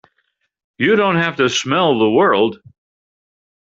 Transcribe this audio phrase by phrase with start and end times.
[0.79, 2.57] You don't have to smell the world!